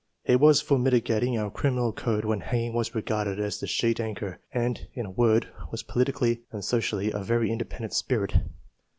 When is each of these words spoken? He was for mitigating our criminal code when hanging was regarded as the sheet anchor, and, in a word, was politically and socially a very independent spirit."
He 0.23 0.35
was 0.35 0.61
for 0.61 0.79
mitigating 0.79 1.37
our 1.37 1.51
criminal 1.51 1.91
code 1.93 2.25
when 2.25 2.39
hanging 2.41 2.73
was 2.73 2.95
regarded 2.95 3.39
as 3.39 3.59
the 3.59 3.67
sheet 3.67 3.99
anchor, 3.99 4.39
and, 4.51 4.87
in 4.95 5.05
a 5.05 5.11
word, 5.11 5.49
was 5.69 5.83
politically 5.83 6.41
and 6.51 6.65
socially 6.65 7.11
a 7.11 7.19
very 7.19 7.51
independent 7.51 7.93
spirit." 7.93 8.33